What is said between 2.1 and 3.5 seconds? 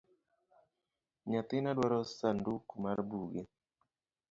sanduk mar buge